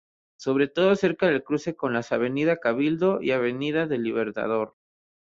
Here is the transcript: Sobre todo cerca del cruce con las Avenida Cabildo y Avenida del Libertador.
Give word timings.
Sobre 0.39 0.67
todo 0.67 0.95
cerca 0.95 1.27
del 1.27 1.43
cruce 1.43 1.75
con 1.75 1.93
las 1.93 2.11
Avenida 2.11 2.57
Cabildo 2.57 3.21
y 3.21 3.29
Avenida 3.33 3.85
del 3.85 4.01
Libertador. 4.01 4.73